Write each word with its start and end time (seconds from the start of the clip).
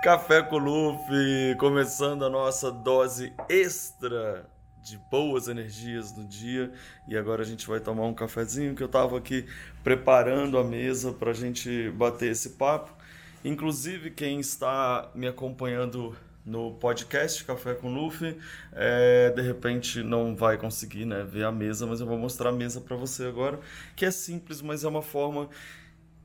Café 0.00 0.42
com 0.42 0.58
Luffy, 0.58 1.56
começando 1.58 2.24
a 2.24 2.30
nossa 2.30 2.70
dose 2.70 3.32
extra 3.48 4.48
de 4.80 4.96
boas 5.10 5.48
energias 5.48 6.16
no 6.16 6.24
dia. 6.24 6.72
E 7.08 7.16
agora 7.16 7.42
a 7.42 7.44
gente 7.44 7.66
vai 7.66 7.80
tomar 7.80 8.04
um 8.04 8.14
cafezinho 8.14 8.76
que 8.76 8.82
eu 8.82 8.86
estava 8.86 9.18
aqui 9.18 9.44
preparando 9.82 10.56
a 10.56 10.62
mesa 10.62 11.12
para 11.12 11.32
a 11.32 11.34
gente 11.34 11.90
bater 11.90 12.30
esse 12.30 12.50
papo. 12.50 12.94
Inclusive, 13.44 14.12
quem 14.12 14.38
está 14.38 15.10
me 15.16 15.26
acompanhando 15.26 16.16
no 16.46 16.74
podcast 16.74 17.44
Café 17.44 17.74
com 17.74 17.92
Luffy, 17.92 18.38
é, 18.72 19.30
de 19.30 19.42
repente 19.42 20.02
não 20.04 20.36
vai 20.36 20.56
conseguir 20.56 21.06
né, 21.06 21.24
ver 21.24 21.44
a 21.44 21.52
mesa, 21.52 21.86
mas 21.86 22.00
eu 22.00 22.06
vou 22.06 22.16
mostrar 22.16 22.50
a 22.50 22.52
mesa 22.52 22.80
para 22.80 22.96
você 22.96 23.26
agora, 23.26 23.58
que 23.96 24.06
é 24.06 24.10
simples, 24.12 24.62
mas 24.62 24.84
é 24.84 24.88
uma 24.88 25.02
forma 25.02 25.48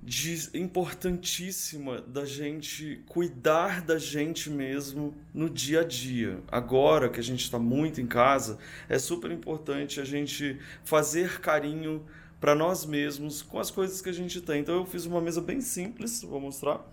de, 0.06 0.50
importantíssima 0.54 2.02
da 2.02 2.25
gente 2.25 3.02
cuidar 3.07 3.82
da 3.82 3.98
gente 3.98 4.50
mesmo 4.50 5.16
no 5.34 5.50
dia 5.50 5.82
a 5.82 5.84
dia. 5.84 6.42
Agora 6.52 7.10
que 7.10 7.20
a 7.20 7.24
gente 7.24 7.42
está 7.42 7.57
muito 7.57 8.02
em 8.02 8.08
casa, 8.08 8.58
é 8.89 9.00
super 9.00 9.32
importante 9.32 10.02
a 10.02 10.06
gente 10.06 10.60
fazer 10.84 11.39
carinho 11.39 12.06
para 12.39 12.54
nós 12.54 12.86
mesmos 12.86 13.42
com 13.42 13.58
as 13.58 13.71
coisas 13.71 14.02
que 14.02 14.10
a 14.10 14.14
gente 14.14 14.42
tem. 14.42 14.60
Então 14.60 14.75
eu 14.75 14.86
fiz 14.86 15.06
uma 15.06 15.21
mesa 15.21 15.39
bem 15.39 15.61
simples, 15.61 16.22
vou 16.22 16.42
mostrar. 16.42 16.86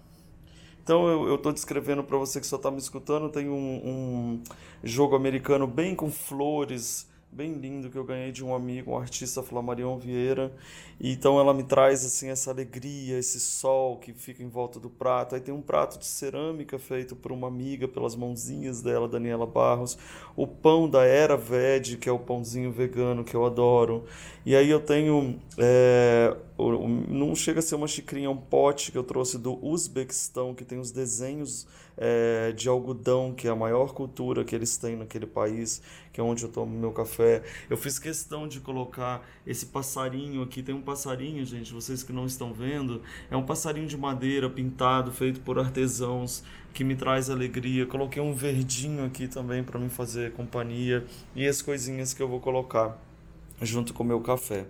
Então 0.82 1.09
eu 1.09 1.34
estou 1.34 1.52
descrevendo 1.52 2.04
para 2.04 2.16
você 2.16 2.40
que 2.40 2.46
só 2.46 2.56
está 2.56 2.70
me 2.70 2.79
escutando. 2.79 3.29
Tem 3.29 3.48
um, 3.48 3.54
um 3.84 4.42
jogo 4.84 5.16
americano 5.16 5.66
bem 5.66 5.95
com 5.95 6.10
flores 6.10 7.09
bem 7.32 7.52
lindo 7.52 7.88
que 7.88 7.96
eu 7.96 8.04
ganhei 8.04 8.32
de 8.32 8.44
um 8.44 8.54
amigo, 8.54 8.90
um 8.90 8.98
artista 8.98 9.42
Flamarion 9.42 9.96
Vieira. 9.98 10.52
E 11.00 11.12
então 11.12 11.38
ela 11.38 11.54
me 11.54 11.62
traz 11.62 12.04
assim 12.04 12.28
essa 12.28 12.50
alegria, 12.50 13.18
esse 13.18 13.38
sol 13.38 13.98
que 13.98 14.12
fica 14.12 14.42
em 14.42 14.48
volta 14.48 14.80
do 14.80 14.90
prato. 14.90 15.34
Aí 15.34 15.40
tem 15.40 15.54
um 15.54 15.62
prato 15.62 15.98
de 15.98 16.06
cerâmica 16.06 16.78
feito 16.78 17.14
por 17.14 17.30
uma 17.30 17.46
amiga, 17.46 17.87
pelas 17.87 18.16
mãozinhas 18.16 18.82
dela, 18.82 19.09
Daniela 19.09 19.46
Barros. 19.46 19.96
O 20.37 20.46
pão 20.46 20.88
da 20.90 21.04
Era 21.04 21.37
Veg, 21.37 21.96
que 21.98 22.09
é 22.09 22.12
o 22.12 22.18
pãozinho 22.18 22.72
vegano 22.72 23.22
que 23.22 23.34
eu 23.34 23.46
adoro. 23.46 24.04
E 24.44 24.56
aí 24.56 24.68
eu 24.68 24.80
tenho 24.80 25.38
é, 25.56 26.37
não 27.09 27.34
chega 27.34 27.60
a 27.60 27.62
ser 27.62 27.76
uma 27.76 27.88
xicrinha, 27.88 28.26
é 28.26 28.30
um 28.30 28.37
pote 28.37 28.92
que 28.92 28.98
eu 28.98 29.04
trouxe 29.04 29.38
do 29.38 29.65
Uzbequistão, 29.65 30.54
que 30.54 30.65
tem 30.65 30.78
os 30.78 30.90
desenhos 30.90 31.66
é, 32.02 32.52
de 32.52 32.66
algodão, 32.66 33.34
que 33.34 33.46
é 33.46 33.51
a 33.51 33.54
maior 33.54 33.93
cultura 33.93 34.43
que 34.43 34.54
eles 34.54 34.79
têm 34.79 34.96
naquele 34.96 35.26
país, 35.26 35.82
que 36.10 36.18
é 36.18 36.24
onde 36.24 36.43
eu 36.43 36.48
tomo 36.48 36.74
meu 36.74 36.93
café. 36.93 37.43
Eu 37.68 37.76
fiz 37.76 37.98
questão 37.98 38.48
de 38.48 38.59
colocar 38.59 39.23
esse 39.46 39.66
passarinho 39.66 40.43
aqui. 40.43 40.62
Tem 40.62 40.74
um 40.74 40.80
passarinho, 40.80 41.45
gente, 41.45 41.74
vocês 41.74 42.02
que 42.02 42.12
não 42.12 42.24
estão 42.24 42.54
vendo, 42.54 43.02
é 43.30 43.37
um 43.37 43.45
passarinho 43.45 43.87
de 43.87 43.98
madeira 43.98 44.48
pintado, 44.48 45.12
feito 45.12 45.40
por 45.40 45.59
artesãos, 45.59 46.43
que 46.73 46.82
me 46.82 46.96
traz 46.96 47.28
alegria. 47.28 47.84
Coloquei 47.84 48.23
um 48.23 48.32
verdinho 48.32 49.04
aqui 49.04 49.28
também 49.28 49.62
para 49.62 49.78
me 49.78 49.90
fazer 49.90 50.32
companhia 50.32 51.04
e 51.37 51.46
as 51.46 51.60
coisinhas 51.60 52.15
que 52.15 52.23
eu 52.23 52.28
vou 52.28 52.40
colocar 52.40 52.98
junto 53.60 53.93
com 53.93 54.02
o 54.02 54.06
meu 54.06 54.21
café. 54.21 54.66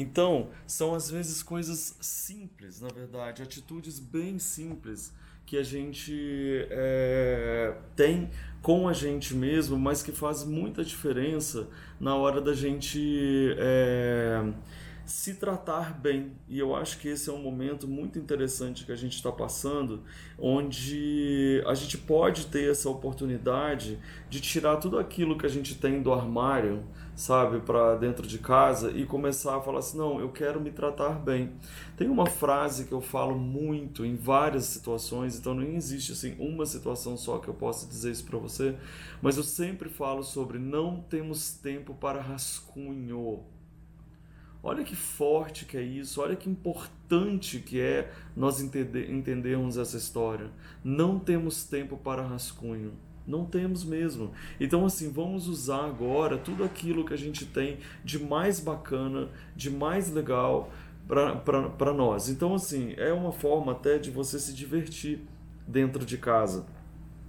Então, 0.00 0.50
são 0.64 0.94
às 0.94 1.10
vezes 1.10 1.42
coisas 1.42 1.96
simples, 2.00 2.80
na 2.80 2.86
verdade, 2.86 3.42
atitudes 3.42 3.98
bem 3.98 4.38
simples 4.38 5.12
que 5.44 5.58
a 5.58 5.62
gente 5.64 6.14
é, 6.70 7.76
tem 7.96 8.30
com 8.62 8.86
a 8.86 8.92
gente 8.92 9.34
mesmo, 9.34 9.76
mas 9.76 10.00
que 10.00 10.12
faz 10.12 10.44
muita 10.44 10.84
diferença 10.84 11.66
na 11.98 12.14
hora 12.14 12.40
da 12.40 12.54
gente 12.54 13.56
é, 13.58 14.52
se 15.08 15.34
tratar 15.34 15.98
bem. 15.98 16.32
E 16.46 16.58
eu 16.58 16.76
acho 16.76 16.98
que 16.98 17.08
esse 17.08 17.30
é 17.30 17.32
um 17.32 17.42
momento 17.42 17.88
muito 17.88 18.18
interessante 18.18 18.84
que 18.84 18.92
a 18.92 18.96
gente 18.96 19.14
está 19.14 19.32
passando, 19.32 20.02
onde 20.38 21.62
a 21.66 21.74
gente 21.74 21.96
pode 21.96 22.46
ter 22.46 22.70
essa 22.70 22.90
oportunidade 22.90 23.98
de 24.28 24.40
tirar 24.40 24.76
tudo 24.76 24.98
aquilo 24.98 25.38
que 25.38 25.46
a 25.46 25.48
gente 25.48 25.74
tem 25.74 26.02
do 26.02 26.12
armário 26.12 26.84
sabe, 27.18 27.58
para 27.58 27.96
dentro 27.96 28.26
de 28.28 28.38
casa 28.38 28.92
e 28.92 29.04
começar 29.04 29.56
a 29.56 29.60
falar 29.60 29.80
assim: 29.80 29.98
não, 29.98 30.20
eu 30.20 30.30
quero 30.30 30.60
me 30.60 30.70
tratar 30.70 31.18
bem. 31.18 31.52
Tem 31.96 32.08
uma 32.08 32.26
frase 32.26 32.84
que 32.84 32.92
eu 32.92 33.00
falo 33.00 33.36
muito 33.36 34.06
em 34.06 34.14
várias 34.14 34.64
situações, 34.66 35.36
então 35.36 35.52
não 35.52 35.64
existe 35.64 36.12
assim 36.12 36.36
uma 36.38 36.64
situação 36.64 37.16
só 37.16 37.38
que 37.38 37.48
eu 37.48 37.54
possa 37.54 37.88
dizer 37.88 38.12
isso 38.12 38.24
para 38.24 38.38
você, 38.38 38.76
mas 39.20 39.36
eu 39.36 39.42
sempre 39.42 39.88
falo 39.88 40.22
sobre 40.22 40.58
não 40.58 41.00
temos 41.00 41.50
tempo 41.52 41.92
para 41.92 42.20
rascunho. 42.20 43.42
Olha 44.62 44.82
que 44.82 44.96
forte 44.96 45.64
que 45.64 45.76
é 45.76 45.82
isso, 45.82 46.20
olha 46.20 46.34
que 46.34 46.50
importante 46.50 47.60
que 47.60 47.80
é 47.80 48.12
nós 48.36 48.60
entender, 48.60 49.10
entendermos 49.10 49.78
essa 49.78 49.96
história. 49.96 50.50
Não 50.82 51.18
temos 51.18 51.64
tempo 51.64 51.96
para 51.96 52.22
rascunho. 52.22 52.92
Não 53.26 53.44
temos 53.44 53.84
mesmo. 53.84 54.32
Então, 54.58 54.86
assim, 54.86 55.12
vamos 55.12 55.48
usar 55.48 55.84
agora 55.84 56.38
tudo 56.38 56.64
aquilo 56.64 57.04
que 57.04 57.12
a 57.12 57.18
gente 57.18 57.44
tem 57.44 57.78
de 58.02 58.18
mais 58.18 58.58
bacana, 58.58 59.28
de 59.54 59.70
mais 59.70 60.10
legal 60.10 60.72
para 61.06 61.92
nós. 61.92 62.28
Então, 62.30 62.54
assim, 62.54 62.94
é 62.96 63.12
uma 63.12 63.30
forma 63.30 63.72
até 63.72 63.98
de 63.98 64.10
você 64.10 64.38
se 64.38 64.54
divertir 64.54 65.20
dentro 65.66 66.06
de 66.06 66.16
casa. 66.16 66.66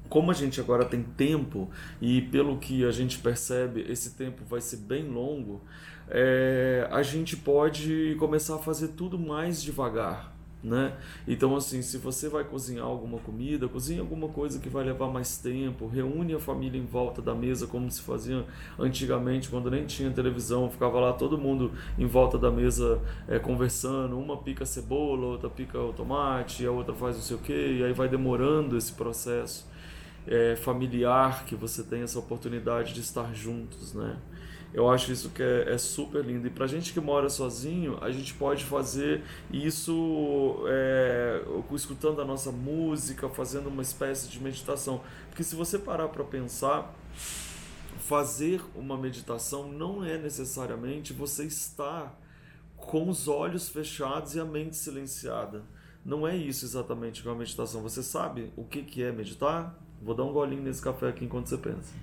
Como 0.07 0.31
a 0.31 0.33
gente 0.33 0.59
agora 0.59 0.85
tem 0.85 1.03
tempo 1.03 1.69
e 2.01 2.21
pelo 2.21 2.57
que 2.57 2.85
a 2.85 2.91
gente 2.91 3.19
percebe, 3.19 3.85
esse 3.87 4.11
tempo 4.11 4.43
vai 4.45 4.61
ser 4.61 4.77
bem 4.77 5.07
longo, 5.07 5.61
é, 6.09 6.87
a 6.91 7.01
gente 7.03 7.37
pode 7.37 8.15
começar 8.19 8.55
a 8.55 8.59
fazer 8.59 8.89
tudo 8.89 9.17
mais 9.17 9.61
devagar 9.61 10.39
né? 10.63 10.93
Então 11.27 11.55
assim, 11.55 11.81
se 11.81 11.97
você 11.97 12.27
vai 12.27 12.43
cozinhar 12.43 12.85
alguma 12.85 13.17
comida, 13.19 13.67
cozinhe 13.67 13.99
alguma 13.99 14.27
coisa 14.27 14.59
que 14.59 14.67
vai 14.67 14.83
levar 14.83 15.07
mais 15.07 15.37
tempo, 15.37 15.87
reúne 15.87 16.33
a 16.33 16.39
família 16.39 16.77
em 16.77 16.85
volta 16.85 17.21
da 17.21 17.33
mesa 17.33 17.65
como 17.65 17.89
se 17.89 18.01
fazia 18.01 18.45
antigamente, 18.77 19.49
quando 19.49 19.71
nem 19.71 19.85
tinha 19.85 20.11
televisão, 20.11 20.69
ficava 20.69 20.99
lá 20.99 21.13
todo 21.13 21.37
mundo 21.37 21.71
em 21.97 22.05
volta 22.05 22.37
da 22.37 22.51
mesa 22.51 23.01
é, 23.27 23.39
conversando, 23.39 24.19
uma 24.19 24.37
pica 24.37 24.65
cebola, 24.65 25.27
outra 25.27 25.49
pica 25.49 25.79
o 25.79 25.93
tomate, 25.93 26.65
a 26.65 26.71
outra 26.71 26.93
faz 26.93 27.15
não 27.15 27.23
sei 27.23 27.37
o 27.37 27.39
que, 27.39 27.77
e 27.77 27.83
aí 27.83 27.93
vai 27.93 28.09
demorando 28.09 28.77
esse 28.77 28.91
processo 28.91 29.67
é, 30.27 30.55
familiar 30.57 31.45
que 31.45 31.55
você 31.55 31.83
tem 31.83 32.01
essa 32.01 32.19
oportunidade 32.19 32.93
de 32.93 32.99
estar 32.99 33.33
juntos, 33.33 33.93
né? 33.93 34.17
Eu 34.73 34.89
acho 34.89 35.11
isso 35.11 35.29
que 35.29 35.41
é, 35.41 35.73
é 35.73 35.77
super 35.77 36.23
lindo. 36.23 36.45
E 36.47 36.49
para 36.49 36.67
gente 36.67 36.93
que 36.93 36.99
mora 36.99 37.29
sozinho, 37.29 37.97
a 38.01 38.11
gente 38.11 38.33
pode 38.35 38.63
fazer 38.65 39.23
isso 39.51 40.63
é, 40.67 41.41
escutando 41.73 42.21
a 42.21 42.25
nossa 42.25 42.51
música, 42.51 43.27
fazendo 43.29 43.67
uma 43.67 43.81
espécie 43.81 44.29
de 44.29 44.41
meditação. 44.41 45.01
Porque 45.29 45.43
se 45.43 45.55
você 45.55 45.79
parar 45.79 46.09
para 46.09 46.23
pensar, 46.23 46.93
fazer 47.97 48.61
uma 48.75 48.97
meditação 48.97 49.71
não 49.71 50.03
é 50.03 50.17
necessariamente 50.17 51.13
você 51.13 51.45
estar 51.45 52.19
com 52.75 53.09
os 53.09 53.27
olhos 53.27 53.69
fechados 53.69 54.35
e 54.35 54.39
a 54.39 54.45
mente 54.45 54.75
silenciada. 54.75 55.63
Não 56.05 56.27
é 56.27 56.35
isso 56.35 56.63
exatamente 56.63 57.21
que 57.21 57.27
é 57.27 57.31
uma 57.31 57.37
meditação. 57.37 57.81
Você 57.81 58.01
sabe 58.01 58.53
o 58.55 58.63
que, 58.63 59.03
é 59.03 59.11
meditar? 59.11 59.77
Vou 60.01 60.15
dar 60.15 60.23
um 60.23 60.31
golinho 60.31 60.63
nesse 60.63 60.81
café 60.81 61.09
aqui 61.09 61.25
enquanto 61.25 61.47
você 61.47 61.57
pensa. 61.57 61.93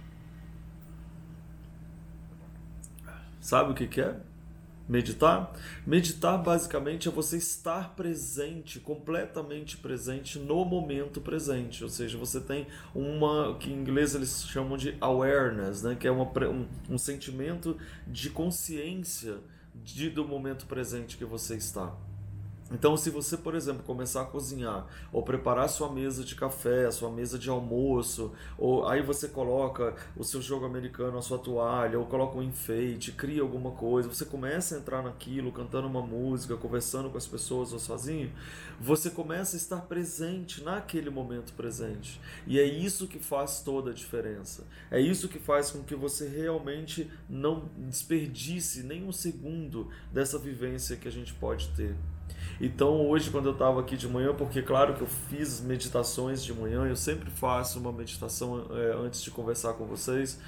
Sabe 3.47 3.71
o 3.71 3.75
que, 3.75 3.87
que 3.87 4.01
é? 4.01 4.17
Meditar? 4.89 5.53
Meditar 5.87 6.37
basicamente 6.37 7.07
é 7.07 7.13
você 7.13 7.37
estar 7.37 7.95
presente, 7.95 8.81
completamente 8.81 9.77
presente 9.77 10.37
no 10.37 10.65
momento 10.65 11.21
presente. 11.21 11.85
Ou 11.85 11.89
seja, 11.89 12.19
você 12.19 12.41
tem 12.41 12.67
uma 12.93 13.57
que 13.57 13.71
em 13.71 13.75
inglês 13.75 14.17
eles 14.17 14.49
chamam 14.49 14.77
de 14.77 14.97
awareness, 15.01 15.81
né? 15.85 15.95
que 15.95 16.09
é 16.09 16.11
uma, 16.11 16.25
um, 16.25 16.67
um 16.91 16.99
sentimento 16.99 17.77
de 18.05 18.31
consciência 18.31 19.37
de, 19.73 20.11
do 20.11 20.27
momento 20.27 20.67
presente 20.67 21.17
que 21.17 21.25
você 21.25 21.55
está. 21.55 21.95
Então, 22.73 22.97
se 22.97 23.11
você, 23.11 23.37
por 23.37 23.55
exemplo, 23.55 23.85
começar 23.85 24.23
a 24.23 24.25
cozinhar 24.25 24.87
ou 25.13 25.23
preparar 25.23 25.69
sua 25.69 25.91
mesa 25.91 26.25
de 26.25 26.35
café, 26.35 26.91
sua 26.91 27.09
mesa 27.09 27.39
de 27.39 27.49
almoço, 27.49 28.33
ou 28.59 28.89
aí 28.89 29.01
você 29.01 29.29
coloca 29.29 29.95
o 30.17 30.25
seu 30.25 30.43
jogo 30.43 30.67
americano, 30.67 31.17
a 31.17 31.23
sua 31.23 31.39
toalha, 31.39 31.97
ou 31.97 32.07
coloca 32.07 32.37
um 32.37 32.43
enfeite, 32.43 33.13
cria 33.13 33.41
alguma 33.41 33.71
coisa, 33.71 34.09
você 34.09 34.25
começa 34.25 34.75
a 34.75 34.79
entrar 34.79 35.01
naquilo, 35.01 35.53
cantando 35.53 35.87
uma 35.87 36.03
música, 36.03 36.57
conversando 36.57 37.09
com 37.09 37.17
as 37.17 37.27
pessoas 37.27 37.73
ou 37.73 37.79
sozinho, 37.79 38.33
você 38.81 39.11
começa 39.11 39.55
a 39.55 39.59
estar 39.59 39.83
presente 39.83 40.65
naquele 40.65 41.09
momento 41.09 41.53
presente. 41.53 42.21
E 42.49 42.59
é 42.59 42.65
isso 42.65 43.07
que 43.07 43.21
faz 43.21 43.61
toda 43.61 43.93
a 43.93 43.95
diferença. 43.95 44.65
É 44.91 45.01
isso 45.01 45.29
que 45.29 45.39
faz 45.39 45.71
com 45.71 45.85
que 45.85 45.95
você 45.95 46.27
realmente 46.27 47.09
não 47.29 47.71
desperdice 47.77 48.83
nem 48.83 49.05
um 49.05 49.13
segundo 49.13 49.89
dessa 50.13 50.37
vivência 50.37 50.97
que 50.97 51.07
a 51.07 51.13
gente 51.13 51.33
pode 51.33 51.69
ter. 51.69 51.95
Então 52.61 53.07
hoje 53.09 53.31
quando 53.31 53.47
eu 53.47 53.53
estava 53.53 53.81
aqui 53.81 53.97
de 53.97 54.09
manhã, 54.09 54.35
porque 54.35 54.63
claro 54.63 54.95
que 54.95 55.03
eu 55.03 55.07
fiz 55.07 55.61
meditações 55.61 56.43
de 56.43 56.55
manhã, 56.55 56.87
eu 56.87 56.97
sempre 56.97 57.31
faço 57.31 57.79
uma 57.79 57.93
meditação 57.93 58.67
é, 58.71 58.97
antes 58.97 59.23
de 59.23 59.31
conversar 59.31 59.75
com 59.75 59.85
vocês, 59.85 60.41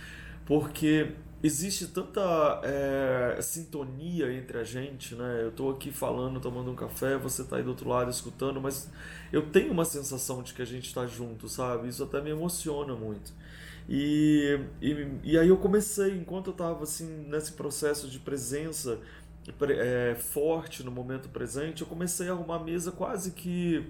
porque 0.46 1.12
existe 1.42 1.86
tanta 1.88 2.60
é, 2.64 3.38
sintonia 3.40 4.32
entre 4.32 4.58
a 4.58 4.64
gente, 4.64 5.14
né? 5.14 5.42
Eu 5.42 5.50
estou 5.50 5.70
aqui 5.70 5.92
falando, 5.92 6.40
tomando 6.40 6.70
um 6.70 6.74
café, 6.74 7.16
você 7.16 7.42
está 7.42 7.56
aí 7.56 7.62
do 7.62 7.70
outro 7.70 7.88
lado 7.88 8.10
escutando, 8.10 8.60
mas 8.60 8.90
eu 9.32 9.42
tenho 9.50 9.70
uma 9.72 9.84
sensação 9.84 10.42
de 10.42 10.54
que 10.54 10.62
a 10.62 10.64
gente 10.64 10.86
está 10.86 11.06
junto, 11.06 11.48
sabe? 11.48 11.88
Isso 11.88 12.02
até 12.02 12.20
me 12.20 12.30
emociona 12.30 12.94
muito. 12.94 13.32
E, 13.88 14.60
e, 14.82 15.08
e 15.24 15.38
aí 15.38 15.48
eu 15.48 15.56
comecei, 15.56 16.16
enquanto 16.16 16.48
eu 16.48 16.52
estava 16.52 16.82
assim, 16.82 17.06
nesse 17.28 17.52
processo 17.52 18.08
de 18.08 18.18
presença 18.18 18.98
é, 19.70 20.14
forte 20.14 20.82
no 20.82 20.90
momento 20.90 21.28
presente, 21.28 21.82
eu 21.82 21.88
comecei 21.88 22.28
a 22.28 22.32
arrumar 22.32 22.56
a 22.56 22.64
mesa 22.64 22.92
quase 22.92 23.32
que 23.32 23.86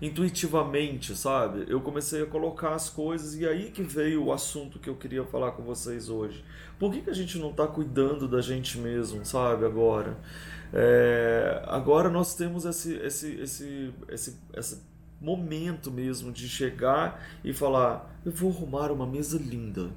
intuitivamente, 0.00 1.16
sabe? 1.16 1.66
Eu 1.68 1.80
comecei 1.80 2.22
a 2.22 2.26
colocar 2.26 2.74
as 2.74 2.88
coisas 2.88 3.34
e 3.34 3.46
aí 3.46 3.70
que 3.70 3.82
veio 3.82 4.24
o 4.24 4.32
assunto 4.32 4.78
que 4.78 4.88
eu 4.88 4.94
queria 4.94 5.24
falar 5.24 5.52
com 5.52 5.62
vocês 5.62 6.08
hoje. 6.08 6.44
Por 6.78 6.92
que, 6.92 7.00
que 7.00 7.10
a 7.10 7.14
gente 7.14 7.36
não 7.38 7.50
está 7.50 7.66
cuidando 7.66 8.28
da 8.28 8.40
gente 8.40 8.78
mesmo, 8.78 9.24
sabe? 9.24 9.64
Agora, 9.64 10.16
é, 10.72 11.62
agora 11.66 12.08
nós 12.08 12.34
temos 12.34 12.64
esse, 12.64 12.94
esse, 12.96 13.34
esse, 13.40 13.92
esse, 14.08 14.38
esse 14.54 14.82
momento 15.20 15.90
mesmo 15.90 16.30
de 16.30 16.48
chegar 16.48 17.20
e 17.42 17.52
falar: 17.52 18.20
eu 18.24 18.30
vou 18.30 18.50
arrumar 18.50 18.92
uma 18.92 19.06
mesa 19.06 19.36
linda 19.36 19.90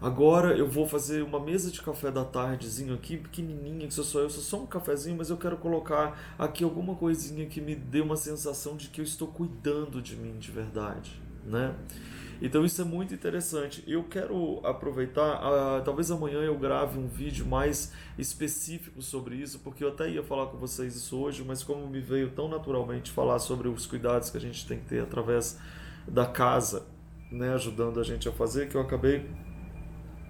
Agora 0.00 0.56
eu 0.56 0.66
vou 0.66 0.88
fazer 0.88 1.22
uma 1.22 1.38
mesa 1.38 1.70
de 1.70 1.82
café 1.82 2.10
da 2.10 2.24
tardezinho 2.24 2.94
aqui, 2.94 3.18
pequenininha, 3.18 3.86
que 3.86 3.92
sou 3.92 4.04
só 4.04 4.20
eu, 4.20 4.30
sou 4.30 4.42
só 4.42 4.62
um 4.62 4.66
cafezinho, 4.66 5.16
mas 5.18 5.28
eu 5.28 5.36
quero 5.36 5.58
colocar 5.58 6.34
aqui 6.38 6.64
alguma 6.64 6.94
coisinha 6.94 7.44
que 7.44 7.60
me 7.60 7.74
dê 7.74 8.00
uma 8.00 8.16
sensação 8.16 8.76
de 8.76 8.88
que 8.88 9.02
eu 9.02 9.04
estou 9.04 9.28
cuidando 9.28 10.00
de 10.00 10.16
mim 10.16 10.38
de 10.38 10.50
verdade, 10.50 11.20
né? 11.44 11.74
Então 12.40 12.64
isso 12.64 12.80
é 12.80 12.84
muito 12.86 13.12
interessante. 13.12 13.84
Eu 13.86 14.04
quero 14.04 14.60
aproveitar, 14.64 15.38
uh, 15.42 15.84
talvez 15.84 16.10
amanhã 16.10 16.38
eu 16.38 16.58
grave 16.58 16.98
um 16.98 17.06
vídeo 17.06 17.44
mais 17.44 17.92
específico 18.16 19.02
sobre 19.02 19.36
isso, 19.36 19.58
porque 19.58 19.84
eu 19.84 19.88
até 19.88 20.08
ia 20.08 20.22
falar 20.22 20.46
com 20.46 20.56
vocês 20.56 20.96
isso 20.96 21.18
hoje, 21.18 21.44
mas 21.46 21.62
como 21.62 21.86
me 21.86 22.00
veio 22.00 22.30
tão 22.30 22.48
naturalmente 22.48 23.10
falar 23.10 23.38
sobre 23.38 23.68
os 23.68 23.86
cuidados 23.86 24.30
que 24.30 24.38
a 24.38 24.40
gente 24.40 24.66
tem 24.66 24.78
que 24.78 24.86
ter 24.86 25.02
através 25.02 25.58
da 26.08 26.24
casa, 26.24 26.86
né, 27.30 27.52
ajudando 27.52 28.00
a 28.00 28.02
gente 28.02 28.26
a 28.26 28.32
fazer, 28.32 28.70
que 28.70 28.74
eu 28.74 28.80
acabei 28.80 29.28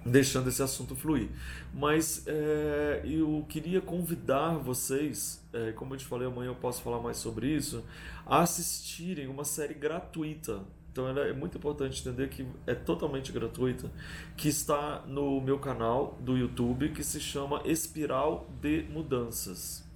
deixando 0.05 0.49
esse 0.49 0.61
assunto 0.61 0.95
fluir. 0.95 1.29
Mas 1.73 2.23
é, 2.27 3.01
eu 3.03 3.45
queria 3.47 3.81
convidar 3.81 4.57
vocês, 4.57 5.43
é, 5.53 5.71
como 5.71 5.93
eu 5.93 5.97
te 5.97 6.05
falei, 6.05 6.27
amanhã 6.27 6.49
eu 6.49 6.55
posso 6.55 6.81
falar 6.81 6.99
mais 6.99 7.17
sobre 7.17 7.47
isso, 7.47 7.83
a 8.25 8.41
assistirem 8.41 9.27
uma 9.27 9.43
série 9.43 9.73
gratuita. 9.73 10.61
Então 10.91 11.07
é 11.07 11.31
muito 11.31 11.57
importante 11.57 12.01
entender 12.01 12.27
que 12.27 12.45
é 12.67 12.75
totalmente 12.75 13.31
gratuita, 13.31 13.89
que 14.35 14.49
está 14.49 15.03
no 15.07 15.39
meu 15.39 15.57
canal 15.57 16.17
do 16.19 16.37
YouTube, 16.37 16.89
que 16.89 17.03
se 17.03 17.19
chama 17.19 17.61
Espiral 17.63 18.49
de 18.61 18.83
Mudanças. 18.89 19.89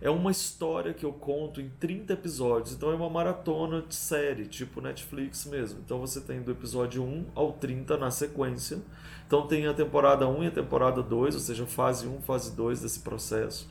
É 0.00 0.08
uma 0.08 0.30
história 0.30 0.94
que 0.94 1.04
eu 1.04 1.12
conto 1.12 1.60
em 1.60 1.68
30 1.80 2.12
episódios, 2.12 2.72
então 2.72 2.92
é 2.92 2.94
uma 2.94 3.10
maratona 3.10 3.82
de 3.82 3.96
série, 3.96 4.46
tipo 4.46 4.80
Netflix 4.80 5.44
mesmo. 5.46 5.80
Então 5.84 5.98
você 5.98 6.20
tem 6.20 6.40
do 6.40 6.52
episódio 6.52 7.02
1 7.02 7.26
ao 7.34 7.52
30 7.54 7.96
na 7.96 8.08
sequência. 8.10 8.78
Então 9.26 9.48
tem 9.48 9.66
a 9.66 9.74
temporada 9.74 10.28
1 10.28 10.44
e 10.44 10.46
a 10.46 10.50
temporada 10.52 11.02
2, 11.02 11.34
ou 11.34 11.40
seja, 11.40 11.66
fase 11.66 12.06
1, 12.06 12.22
fase 12.22 12.54
2 12.54 12.82
desse 12.82 13.00
processo, 13.00 13.68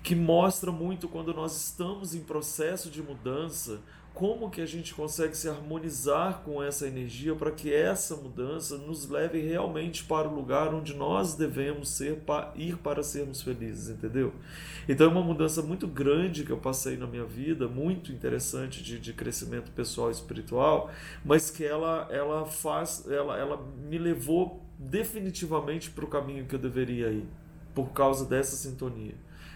que 0.00 0.14
mostra 0.14 0.70
muito 0.70 1.08
quando 1.08 1.34
nós 1.34 1.56
estamos 1.56 2.14
em 2.14 2.20
processo 2.20 2.88
de 2.88 3.02
mudança, 3.02 3.80
como 4.14 4.48
que 4.48 4.60
a 4.60 4.66
gente 4.66 4.94
consegue 4.94 5.36
se 5.36 5.48
harmonizar 5.48 6.40
com 6.44 6.62
essa 6.62 6.86
energia 6.86 7.34
para 7.34 7.50
que 7.50 7.74
essa 7.74 8.14
mudança 8.14 8.78
nos 8.78 9.08
leve 9.08 9.40
realmente 9.40 10.04
para 10.04 10.28
o 10.28 10.34
lugar 10.34 10.72
onde 10.72 10.94
nós 10.94 11.34
devemos 11.34 11.88
ser 11.88 12.22
ir 12.54 12.78
para 12.78 13.02
sermos 13.02 13.42
felizes, 13.42 13.88
entendeu? 13.88 14.32
Então 14.88 15.08
é 15.08 15.10
uma 15.10 15.20
mudança 15.20 15.60
muito 15.62 15.88
grande 15.88 16.44
que 16.44 16.52
eu 16.52 16.58
passei 16.58 16.96
na 16.96 17.08
minha 17.08 17.24
vida, 17.24 17.66
muito 17.66 18.12
interessante 18.12 18.84
de, 18.84 19.00
de 19.00 19.12
crescimento 19.12 19.72
pessoal 19.72 20.10
e 20.10 20.12
espiritual, 20.12 20.92
mas 21.24 21.50
que 21.50 21.64
ela 21.64 22.06
ela 22.08 22.46
faz, 22.46 23.04
ela, 23.10 23.36
ela 23.36 23.66
me 23.82 23.98
levou 23.98 24.62
definitivamente 24.78 25.90
para 25.90 26.04
o 26.04 26.08
caminho 26.08 26.46
que 26.46 26.54
eu 26.54 26.58
deveria 26.60 27.08
ir, 27.08 27.26
por 27.74 27.90
causa 27.90 28.24
dessa 28.24 28.54
sintonia. 28.54 29.14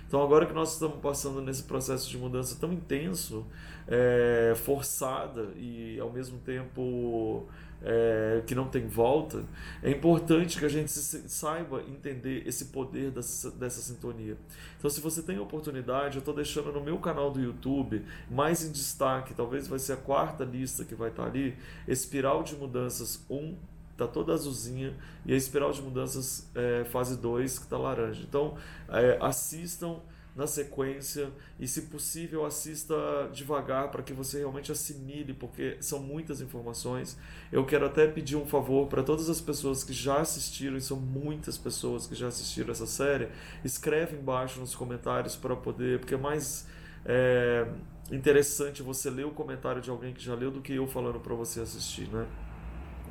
Então, 0.08 0.22
agora 0.22 0.46
que 0.46 0.54
nós 0.54 0.72
estamos 0.72 1.00
passando 1.00 1.42
nesse 1.42 1.64
processo 1.64 2.08
de 2.08 2.16
mudança 2.16 2.56
tão 2.58 2.72
intenso, 2.72 3.46
é, 3.86 4.54
forçada 4.56 5.50
e 5.54 6.00
ao 6.00 6.10
mesmo 6.10 6.38
tempo 6.38 7.46
é, 7.82 8.42
que 8.46 8.54
não 8.54 8.68
tem 8.68 8.86
volta, 8.86 9.44
é 9.82 9.90
importante 9.90 10.58
que 10.58 10.64
a 10.64 10.68
gente 10.68 10.90
saiba 10.90 11.82
entender 11.82 12.42
esse 12.48 12.66
poder 12.66 13.10
dessa, 13.10 13.50
dessa 13.50 13.82
sintonia. 13.82 14.38
Então, 14.78 14.88
se 14.88 14.98
você 14.98 15.22
tem 15.22 15.38
oportunidade, 15.38 16.16
eu 16.16 16.20
estou 16.20 16.34
deixando 16.34 16.72
no 16.72 16.80
meu 16.80 16.96
canal 16.98 17.30
do 17.30 17.38
YouTube, 17.38 18.02
mais 18.30 18.64
em 18.64 18.72
destaque, 18.72 19.34
talvez 19.34 19.68
vai 19.68 19.78
ser 19.78 19.92
a 19.92 19.96
quarta 19.96 20.42
lista 20.42 20.86
que 20.86 20.94
vai 20.94 21.10
estar 21.10 21.26
ali, 21.26 21.54
Espiral 21.86 22.42
de 22.42 22.56
Mudanças 22.56 23.22
1 23.28 23.54
está 23.98 24.06
toda 24.06 24.32
azulzinha, 24.32 24.96
e 25.26 25.34
a 25.34 25.36
espiral 25.36 25.72
de 25.72 25.82
mudanças 25.82 26.48
é, 26.54 26.84
fase 26.84 27.16
2 27.16 27.58
que 27.58 27.64
está 27.64 27.76
laranja. 27.76 28.22
Então, 28.22 28.56
é, 28.88 29.18
assistam 29.20 30.00
na 30.36 30.46
sequência 30.46 31.32
e, 31.58 31.66
se 31.66 31.82
possível, 31.82 32.46
assista 32.46 32.94
devagar 33.32 33.90
para 33.90 34.04
que 34.04 34.12
você 34.12 34.38
realmente 34.38 34.70
assimile, 34.70 35.34
porque 35.34 35.76
são 35.80 35.98
muitas 35.98 36.40
informações. 36.40 37.18
Eu 37.50 37.66
quero 37.66 37.86
até 37.86 38.06
pedir 38.06 38.36
um 38.36 38.46
favor 38.46 38.86
para 38.86 39.02
todas 39.02 39.28
as 39.28 39.40
pessoas 39.40 39.82
que 39.82 39.92
já 39.92 40.20
assistiram, 40.20 40.76
e 40.76 40.80
são 40.80 40.96
muitas 40.96 41.58
pessoas 41.58 42.06
que 42.06 42.14
já 42.14 42.28
assistiram 42.28 42.70
essa 42.70 42.86
série, 42.86 43.28
escreve 43.64 44.16
embaixo 44.16 44.60
nos 44.60 44.76
comentários 44.76 45.34
para 45.34 45.56
poder, 45.56 45.98
porque 45.98 46.14
é 46.14 46.18
mais 46.18 46.68
é, 47.04 47.66
interessante 48.12 48.80
você 48.80 49.10
ler 49.10 49.26
o 49.26 49.32
comentário 49.32 49.82
de 49.82 49.90
alguém 49.90 50.14
que 50.14 50.24
já 50.24 50.36
leu 50.36 50.52
do 50.52 50.60
que 50.60 50.72
eu 50.72 50.86
falando 50.86 51.18
para 51.18 51.34
você 51.34 51.60
assistir, 51.60 52.08
né? 52.12 52.28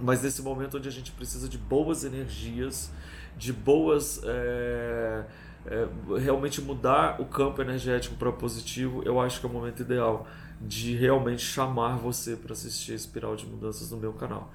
Mas 0.02 0.22
nesse 0.22 0.42
momento 0.42 0.78
onde 0.78 0.88
a 0.88 0.92
gente 0.92 1.12
precisa 1.12 1.48
de 1.48 1.58
boas 1.58 2.04
energias, 2.04 2.92
de 3.38 3.54
boas. 3.54 4.22
É, 4.24 5.26
é, 5.68 5.86
realmente 6.20 6.62
mudar 6.62 7.20
o 7.20 7.26
campo 7.26 7.62
energético 7.62 8.16
para 8.16 8.32
positivo, 8.32 9.04
eu 9.04 9.20
acho 9.20 9.42
que 9.42 9.46
é 9.46 9.50
o 9.50 9.52
momento 9.52 9.82
ideal 9.82 10.26
de 10.62 10.96
realmente 10.96 11.42
chamar 11.42 11.98
você 11.98 12.36
para 12.38 12.54
assistir 12.54 12.94
a 12.94 12.96
Espiral 12.96 13.36
de 13.36 13.46
Mudanças 13.46 13.92
no 13.92 13.98
meu 13.98 14.14
canal. 14.14 14.52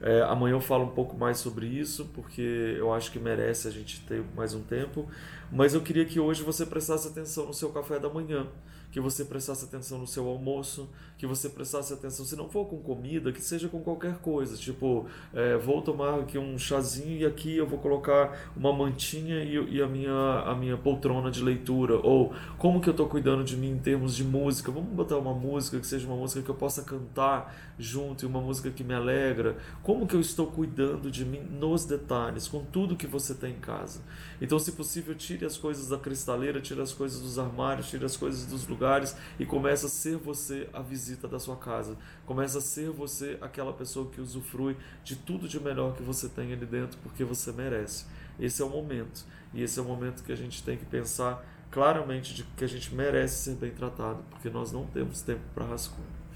É, 0.00 0.22
amanhã 0.22 0.54
eu 0.54 0.60
falo 0.60 0.84
um 0.84 0.90
pouco 0.90 1.16
mais 1.16 1.38
sobre 1.38 1.66
isso, 1.66 2.10
porque 2.14 2.74
eu 2.76 2.92
acho 2.92 3.10
que 3.10 3.18
merece 3.18 3.66
a 3.66 3.70
gente 3.70 4.00
ter 4.00 4.22
mais 4.34 4.54
um 4.54 4.62
tempo. 4.62 5.08
Mas 5.50 5.72
eu 5.72 5.80
queria 5.80 6.04
que 6.04 6.20
hoje 6.20 6.42
você 6.42 6.66
prestasse 6.66 7.08
atenção 7.08 7.46
no 7.46 7.54
seu 7.54 7.70
café 7.70 7.98
da 7.98 8.08
manhã 8.08 8.46
que 8.90 9.00
você 9.00 9.24
prestasse 9.24 9.64
atenção 9.64 9.98
no 9.98 10.06
seu 10.06 10.26
almoço, 10.26 10.88
que 11.18 11.26
você 11.26 11.48
prestasse 11.48 11.92
atenção, 11.92 12.24
se 12.24 12.36
não 12.36 12.48
for 12.48 12.66
com 12.66 12.78
comida, 12.78 13.32
que 13.32 13.42
seja 13.42 13.68
com 13.68 13.80
qualquer 13.80 14.18
coisa. 14.18 14.56
Tipo, 14.56 15.06
é, 15.34 15.56
vou 15.56 15.82
tomar 15.82 16.20
aqui 16.20 16.38
um 16.38 16.58
chazinho 16.58 17.18
e 17.18 17.26
aqui 17.26 17.56
eu 17.56 17.66
vou 17.66 17.78
colocar 17.78 18.52
uma 18.56 18.72
mantinha 18.72 19.42
e, 19.42 19.76
e, 19.76 19.82
a, 19.82 19.86
minha, 19.86 20.12
a 20.46 20.54
minha 20.54 20.76
poltrona 20.76 21.30
de 21.30 21.42
leitura. 21.42 21.96
Ou 21.96 22.32
como 22.58 22.80
que 22.80 22.88
eu 22.88 22.92
estou 22.92 23.08
cuidando 23.08 23.44
de 23.44 23.56
mim 23.56 23.72
em 23.72 23.78
termos 23.78 24.14
de 24.14 24.24
música. 24.24 24.70
Vamos 24.70 24.90
botar 24.90 25.16
uma 25.16 25.34
música 25.34 25.78
que 25.78 25.86
seja 25.86 26.06
uma 26.06 26.16
música 26.16 26.42
que 26.42 26.50
eu 26.50 26.54
possa 26.54 26.82
cantar 26.82 27.54
junto 27.78 28.24
e 28.24 28.26
uma 28.26 28.40
música 28.40 28.70
que 28.70 28.84
me 28.84 28.94
alegra. 28.94 29.56
Como 29.82 30.06
que 30.06 30.14
eu 30.14 30.20
estou 30.20 30.46
cuidando 30.46 31.10
de 31.10 31.24
mim 31.24 31.40
nos 31.40 31.84
detalhes, 31.84 32.48
com 32.48 32.64
tudo 32.64 32.96
que 32.96 33.06
você 33.06 33.34
tem 33.34 33.52
em 33.52 33.60
casa. 33.60 34.00
Então, 34.40 34.58
se 34.58 34.72
possível, 34.72 35.14
tire 35.14 35.44
as 35.44 35.56
coisas 35.56 35.88
da 35.88 35.98
cristaleira, 35.98 36.60
tire 36.60 36.80
as 36.80 36.92
coisas 36.92 37.20
dos 37.20 37.38
armários, 37.38 37.88
tire 37.88 38.04
as 38.04 38.16
coisas 38.16 38.46
dos 38.46 38.66
lugares 38.66 38.75
lugares 38.76 39.16
e 39.38 39.46
começa 39.46 39.86
a 39.86 39.90
ser 39.90 40.16
você 40.18 40.68
a 40.72 40.82
visita 40.82 41.26
da 41.26 41.38
sua 41.38 41.56
casa. 41.56 41.96
Começa 42.26 42.58
a 42.58 42.60
ser 42.60 42.90
você 42.90 43.38
aquela 43.40 43.72
pessoa 43.72 44.10
que 44.10 44.20
usufrui 44.20 44.76
de 45.02 45.16
tudo 45.16 45.48
de 45.48 45.58
melhor 45.58 45.94
que 45.94 46.02
você 46.02 46.28
tem 46.28 46.52
ali 46.52 46.66
dentro, 46.66 46.98
porque 47.02 47.24
você 47.24 47.50
merece. 47.52 48.04
Esse 48.38 48.60
é 48.60 48.64
o 48.64 48.68
momento. 48.68 49.24
E 49.54 49.62
esse 49.62 49.78
é 49.78 49.82
o 49.82 49.84
momento 49.86 50.22
que 50.22 50.32
a 50.32 50.36
gente 50.36 50.62
tem 50.62 50.76
que 50.76 50.84
pensar 50.84 51.42
claramente 51.70 52.34
de 52.34 52.44
que 52.44 52.64
a 52.64 52.68
gente 52.68 52.94
merece 52.94 53.44
ser 53.44 53.54
bem 53.56 53.70
tratado, 53.70 54.22
porque 54.30 54.50
nós 54.50 54.72
não 54.72 54.86
temos 54.86 55.22
tempo 55.22 55.42
para 55.54 55.64
rascunho. 55.64 56.26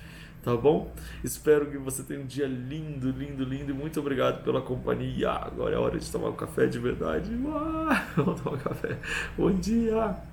Tá 0.43 0.57
bom? 0.57 0.91
Espero 1.23 1.71
que 1.71 1.77
você 1.77 2.03
tenha 2.03 2.21
um 2.21 2.27
dia 2.27 2.47
lindo, 2.47 3.11
lindo, 3.11 3.45
lindo 3.45 3.71
e 3.71 3.75
muito 3.75 4.01
obrigado 4.01 4.43
pela 4.43 4.63
companhia. 4.63 5.31
Agora 5.33 5.75
é 5.75 5.79
hora 5.79 5.99
de 5.99 6.11
tomar 6.11 6.31
um 6.31 6.37
café 6.37 6.67
de 6.67 6.79
verdade. 6.79 7.31
Vamos 8.17 8.41
tomar 8.41 8.57
um 8.57 8.61
café. 8.61 8.99
Bom 9.37 9.53
dia! 9.53 10.30